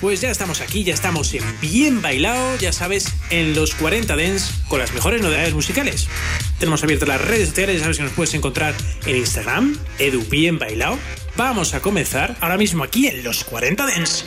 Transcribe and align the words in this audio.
Pues 0.00 0.22
ya 0.22 0.30
estamos 0.30 0.62
aquí, 0.62 0.82
ya 0.82 0.94
estamos 0.94 1.34
en 1.34 1.44
Bien 1.60 2.00
Bailado, 2.00 2.56
ya 2.56 2.72
sabes, 2.72 3.12
en 3.28 3.54
los 3.54 3.74
40 3.74 4.16
Dents 4.16 4.50
con 4.68 4.78
las 4.78 4.94
mejores 4.94 5.20
novedades 5.20 5.52
musicales. 5.52 6.08
Tenemos 6.58 6.82
abiertas 6.82 7.06
las 7.06 7.20
redes 7.20 7.50
sociales, 7.50 7.76
ya 7.76 7.82
sabes 7.82 7.98
que 7.98 8.04
nos 8.04 8.12
puedes 8.12 8.32
encontrar 8.32 8.74
en 9.04 9.16
Instagram, 9.16 9.78
Edu. 9.98 10.24
Vamos 11.36 11.74
a 11.74 11.80
comenzar 11.80 12.34
ahora 12.40 12.56
mismo 12.56 12.82
aquí 12.82 13.08
en 13.08 13.22
los 13.22 13.44
40 13.44 13.86
Dents. 13.86 14.24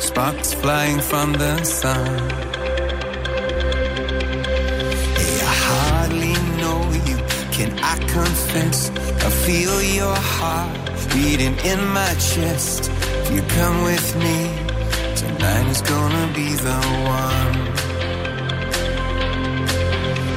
sparks 0.00 0.56
confess? 8.18 8.90
I 9.26 9.30
feel 9.46 9.76
your 10.00 10.18
heart 10.36 10.74
beating 11.14 11.56
in 11.72 11.80
my 11.98 12.12
chest. 12.30 12.90
If 13.20 13.26
you 13.34 13.42
come 13.58 13.76
with 13.90 14.08
me, 14.24 14.38
tonight 15.22 15.66
is 15.74 15.82
gonna 15.94 16.26
be 16.38 16.48
the 16.68 16.78
one. 17.20 17.54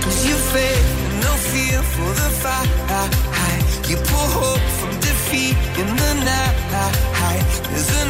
Cause 0.03 0.19
you 0.27 0.35
faith 0.55 0.89
no 1.25 1.31
fear 1.51 1.79
for 1.95 2.09
the 2.21 2.29
fight. 2.43 2.69
You 3.89 3.97
pull 4.11 4.29
hope 4.39 4.67
from 4.79 4.93
defeat 5.07 5.57
in 5.81 5.89
the 6.03 6.13
night. 6.31 6.57
There's 7.71 7.91
an 8.01 8.09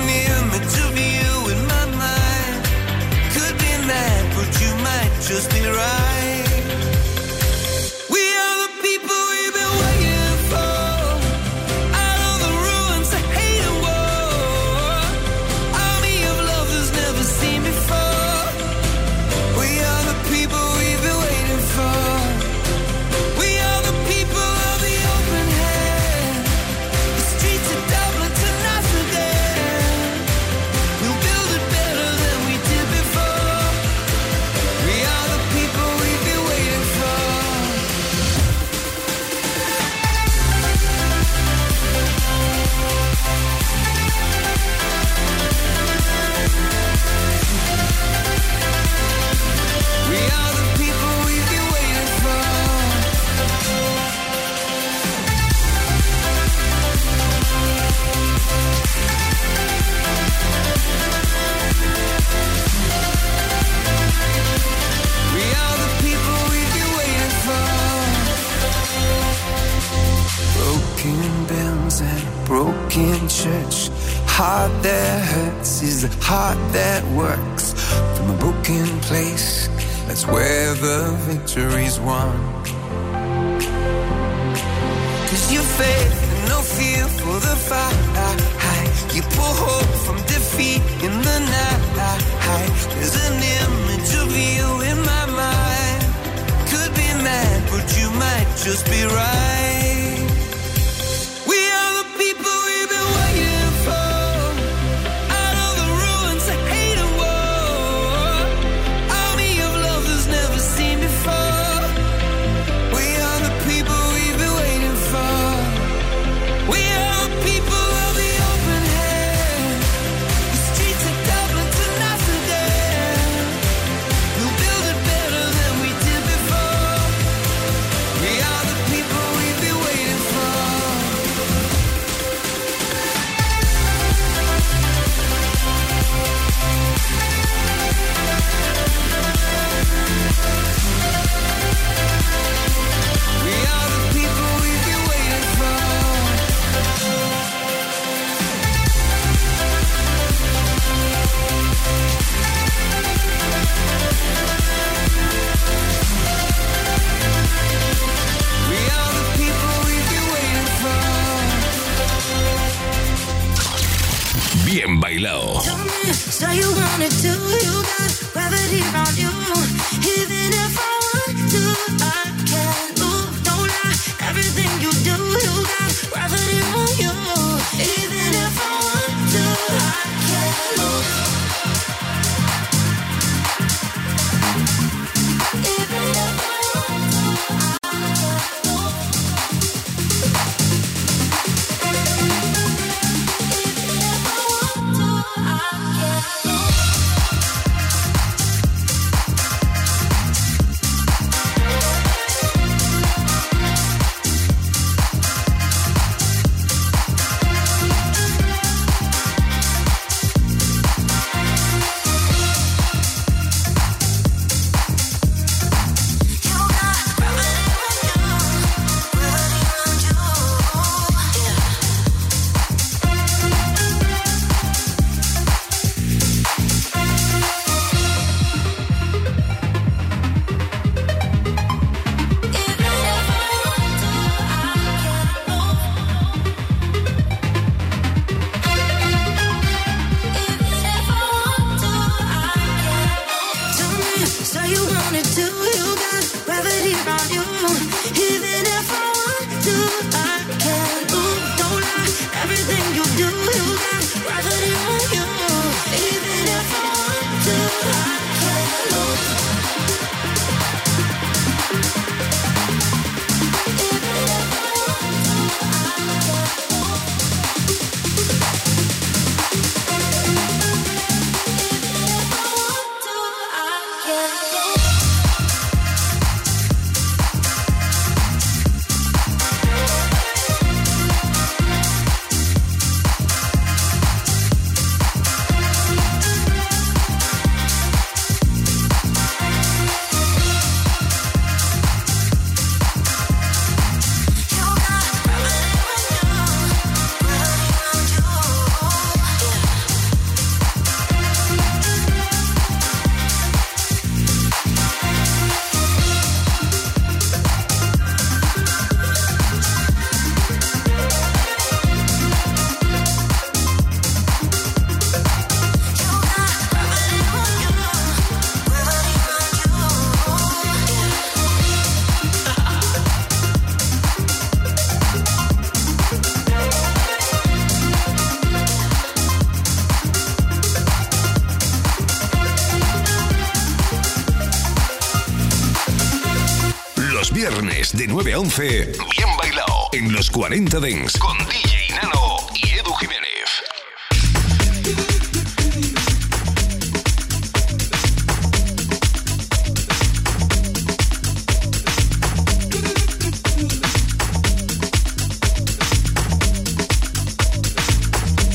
de 337.71 338.05
9 338.05 338.33
a 338.33 338.39
11, 338.39 338.91
bien 339.15 339.29
bailado 339.37 339.87
en 339.93 340.11
los 340.11 340.29
40 340.29 340.79
Dents 340.81 341.17
con 341.17 341.37
DJ 341.37 341.95
Nano 341.95 342.37
y 342.53 342.77
Edu 342.77 342.91
Jiménez. 342.99 343.63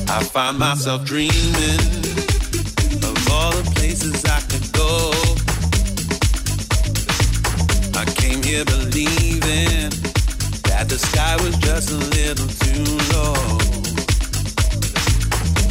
I 0.08 0.24
find 0.24 0.58
myself 0.58 1.04
dreaming 1.06 2.05
sky 11.16 11.36
was 11.36 11.56
just 11.56 11.90
a 11.90 11.96
little 12.16 12.46
too 12.62 12.84
low. 13.12 13.32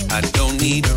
I 0.10 0.22
don't 0.34 0.60
need 0.60 0.95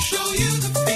show 0.00 0.32
you 0.32 0.60
the 0.60 0.68
feeling. 0.86 0.95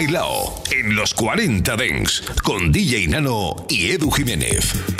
Bailao 0.00 0.62
en 0.70 0.96
los 0.96 1.12
40 1.12 1.76
Dengs 1.76 2.22
con 2.42 2.72
DJ 2.72 3.06
Nano 3.08 3.66
y 3.68 3.90
Edu 3.90 4.10
Jiménez. 4.10 4.99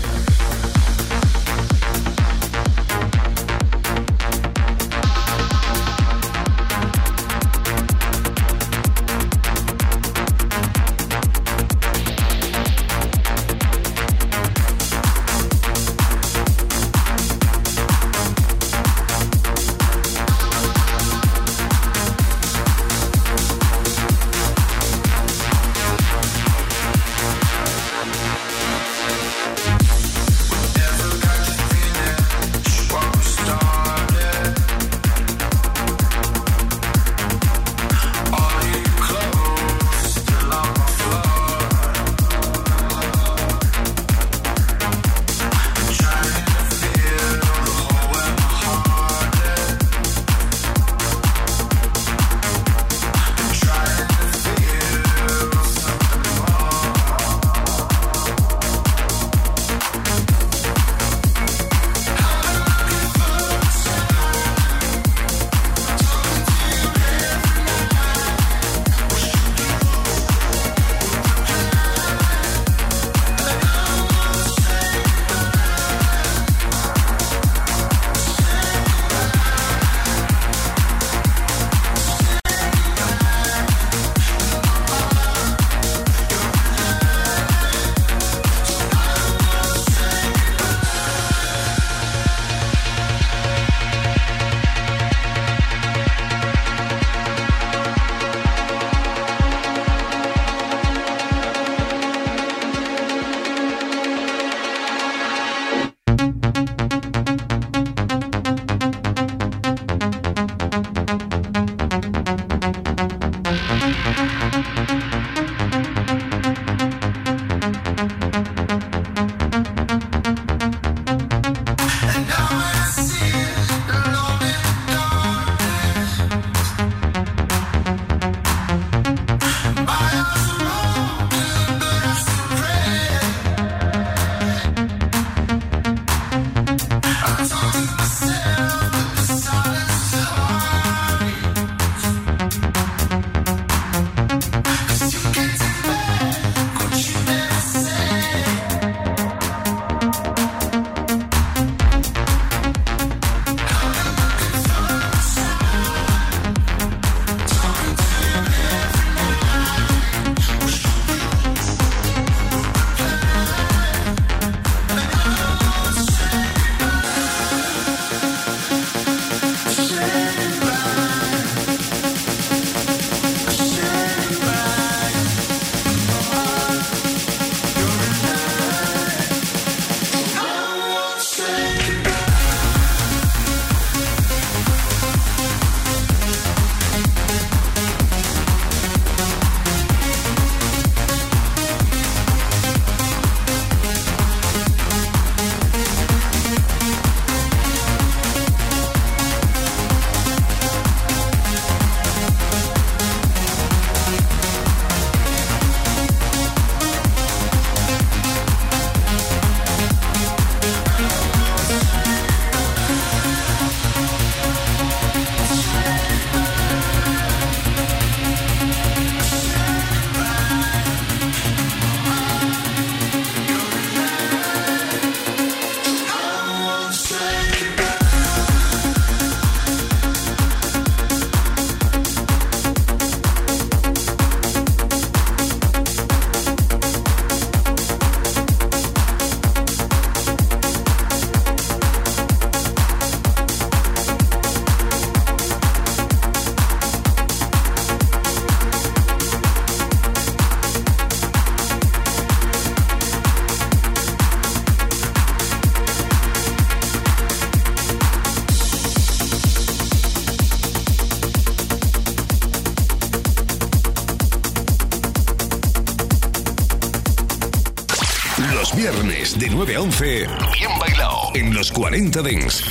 11, 269.81 270.27
bien 270.53 270.79
bailado 270.79 271.31
en 271.33 271.55
los 271.55 271.71
40 271.71 272.21
Dents. 272.21 272.70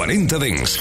40 0.00 0.26
Dents. 0.28 0.78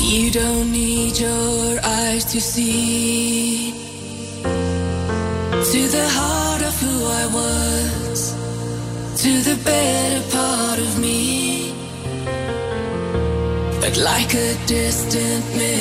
You 0.00 0.30
don't 0.30 0.70
need 0.70 1.18
your 1.18 1.80
eyes 1.82 2.24
to 2.26 2.40
see 2.40 3.72
to 5.72 5.88
the 5.96 6.08
heart 6.16 6.62
of 6.62 6.74
who 6.80 6.96
I 7.22 7.26
was, 7.38 8.34
to 9.22 9.32
the 9.48 9.56
better 9.64 10.22
part 10.30 10.78
of 10.78 11.00
me, 11.00 11.74
but 13.80 13.96
like 13.96 14.32
a 14.34 14.54
distant. 14.66 15.71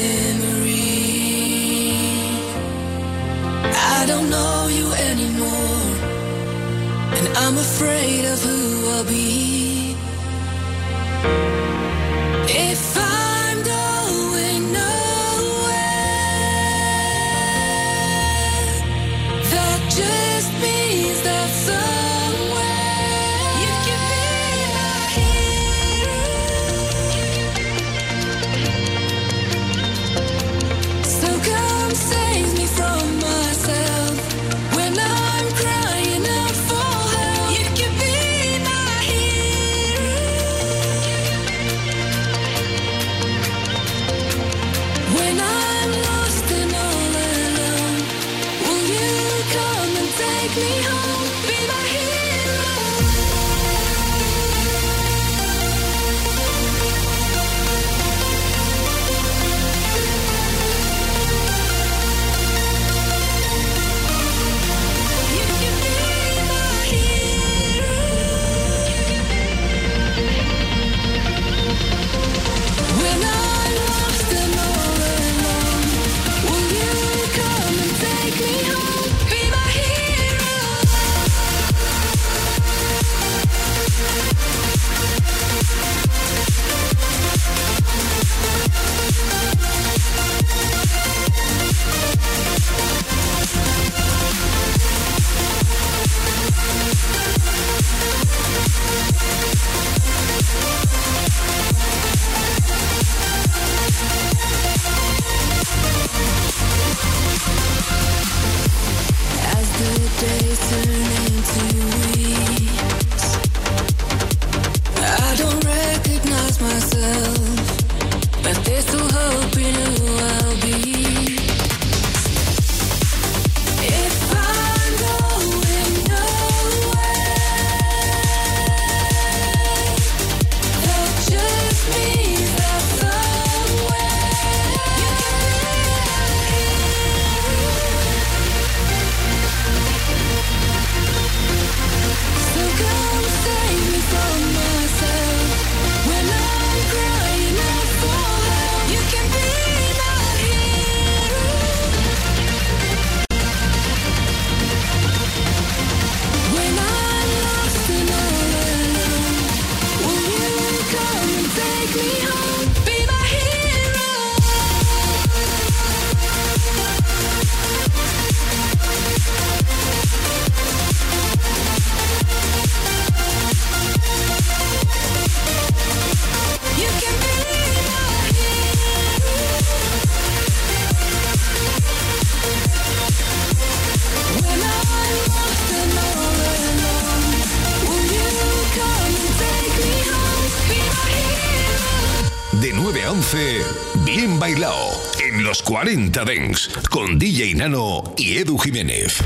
los 195.52 195.62
40 195.64 196.24
Dengs 196.24 196.70
con 196.90 197.20
DJ 197.20 197.56
Nano 197.56 198.14
y 198.16 198.38
Edu 198.38 198.58
Jiménez. 198.58 199.22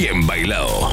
Bien 0.00 0.26
bailado 0.26 0.88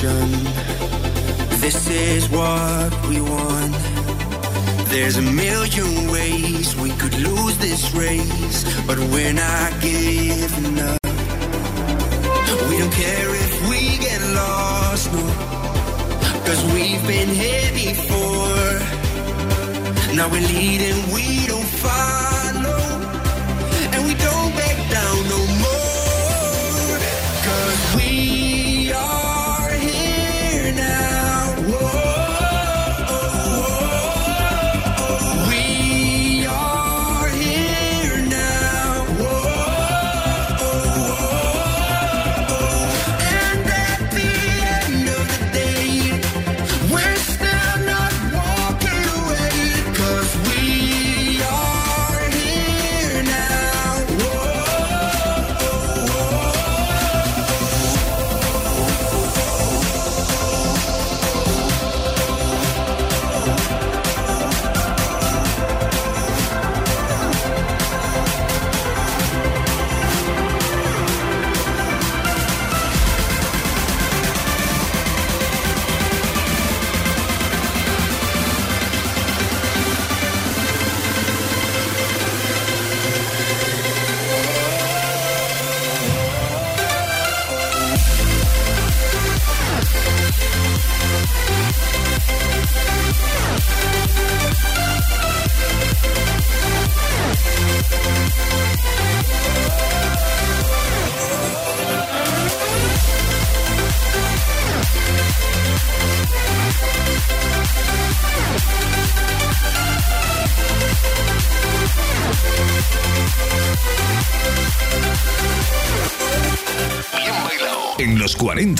This 0.00 1.86
is 1.90 2.26
what 2.30 3.06
we 3.06 3.20
want. 3.20 3.74
There's 4.88 5.18
a 5.18 5.22
million 5.22 6.10
ways 6.10 6.74
we 6.76 6.88
could 6.92 7.14
lose 7.18 7.58
this 7.58 7.92
race, 7.92 8.64
but 8.86 8.98
we're 8.98 9.34
not 9.34 9.78
giving 9.82 10.78
up. 10.80 11.02
We 12.70 12.78
don't 12.78 12.94
care 12.94 13.34
if 13.44 13.68
we 13.68 13.98
get 13.98 14.22
lost, 14.34 15.12
no, 15.12 15.20
cause 16.46 16.64
we've 16.72 17.06
been 17.06 17.28
here 17.28 17.70
before. 17.74 18.80
Now 20.16 20.30
we're 20.32 20.48
leading, 20.48 21.12
we 21.12 21.46
don't 21.46 21.70
follow, 21.84 22.09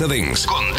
Contadins. 0.01 0.47
Contadins. 0.47 0.70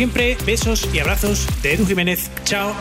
siempre, 0.00 0.34
besos 0.46 0.88
y 0.94 0.98
abrazos 0.98 1.46
de 1.60 1.74
Edu 1.74 1.84
Jiménez. 1.84 2.30
Chao. 2.44 2.74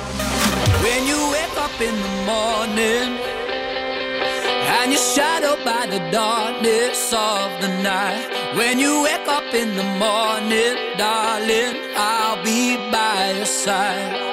And 4.82 4.93
you're 4.93 5.01
shadowed 5.01 5.65
by 5.65 5.86
the 5.88 5.99
darkness 6.11 7.11
of 7.11 7.49
the 7.59 7.67
night. 7.84 8.26
When 8.55 8.80
you 8.80 9.03
wake 9.03 9.28
up 9.28 9.53
in 9.53 9.76
the 9.76 9.84
morning, 9.99 10.78
darling, 10.97 11.76
I'll 11.97 12.41
be 12.41 12.78
by 12.89 13.34
your 13.36 13.45
side. 13.45 14.28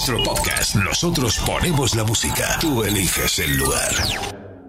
nuestro 0.00 0.22
podcast. 0.22 0.76
Nosotros 0.76 1.38
ponemos 1.44 1.94
la 1.94 2.04
música. 2.04 2.56
Tú 2.58 2.84
eliges 2.84 3.38
el 3.38 3.58
lugar. 3.58 3.90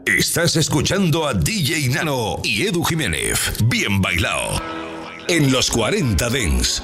Estás 0.06 0.58
escuchando 0.58 1.26
a 1.26 1.34
DJ 1.34 1.88
Nano 1.88 2.40
y 2.44 2.68
Edu 2.68 2.84
Jiménez. 2.84 3.54
Bien 3.64 4.02
bailado. 4.02 4.62
En 5.30 5.50
los 5.50 5.72
40 5.72 6.30
Dens. 6.30 6.84